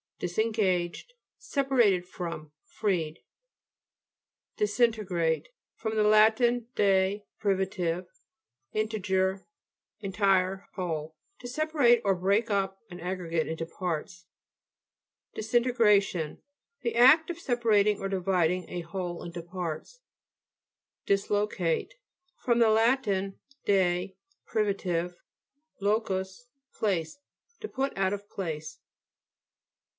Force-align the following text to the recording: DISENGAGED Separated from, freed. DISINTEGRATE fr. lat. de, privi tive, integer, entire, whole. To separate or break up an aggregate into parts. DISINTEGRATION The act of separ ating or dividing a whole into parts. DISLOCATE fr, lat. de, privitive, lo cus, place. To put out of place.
DISENGAGED 0.17 1.13
Separated 1.37 2.07
from, 2.07 2.51
freed. 2.63 3.19
DISINTEGRATE 4.57 5.49
fr. 5.75 5.89
lat. 5.89 6.35
de, 6.37 7.23
privi 7.39 7.71
tive, 7.71 8.05
integer, 8.71 9.45
entire, 9.99 10.67
whole. 10.73 11.15
To 11.39 11.47
separate 11.47 12.01
or 12.03 12.13
break 12.15 12.51
up 12.51 12.79
an 12.91 12.99
aggregate 12.99 13.47
into 13.47 13.65
parts. 13.65 14.25
DISINTEGRATION 15.35 16.41
The 16.81 16.95
act 16.95 17.31
of 17.31 17.39
separ 17.39 17.71
ating 17.71 17.99
or 17.99 18.09
dividing 18.09 18.69
a 18.69 18.81
whole 18.81 19.23
into 19.23 19.41
parts. 19.41 20.01
DISLOCATE 21.07 21.93
fr, 22.37 22.53
lat. 22.53 23.03
de, 23.65 24.15
privitive, 24.47 25.15
lo 25.79 25.99
cus, 25.99 26.47
place. 26.75 27.19
To 27.59 27.67
put 27.67 27.95
out 27.97 28.13
of 28.13 28.29
place. 28.29 28.79